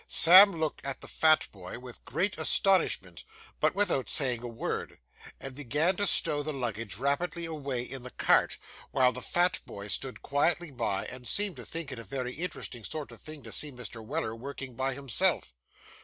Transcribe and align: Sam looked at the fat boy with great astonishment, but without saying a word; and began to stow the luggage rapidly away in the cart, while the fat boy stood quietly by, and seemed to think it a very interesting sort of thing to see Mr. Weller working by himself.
Sam 0.07 0.53
looked 0.59 0.83
at 0.83 0.99
the 1.01 1.07
fat 1.07 1.47
boy 1.51 1.77
with 1.77 2.03
great 2.05 2.39
astonishment, 2.39 3.23
but 3.59 3.75
without 3.75 4.09
saying 4.09 4.41
a 4.41 4.47
word; 4.47 4.99
and 5.39 5.53
began 5.53 5.95
to 5.97 6.07
stow 6.07 6.41
the 6.41 6.51
luggage 6.51 6.97
rapidly 6.97 7.45
away 7.45 7.83
in 7.83 8.01
the 8.01 8.09
cart, 8.09 8.57
while 8.89 9.11
the 9.11 9.21
fat 9.21 9.59
boy 9.67 9.89
stood 9.89 10.23
quietly 10.23 10.71
by, 10.71 11.05
and 11.05 11.27
seemed 11.27 11.57
to 11.57 11.65
think 11.65 11.91
it 11.91 11.99
a 11.99 12.03
very 12.03 12.33
interesting 12.33 12.83
sort 12.83 13.11
of 13.11 13.21
thing 13.21 13.43
to 13.43 13.51
see 13.51 13.71
Mr. 13.71 14.03
Weller 14.03 14.35
working 14.35 14.73
by 14.73 14.95
himself. 14.95 15.53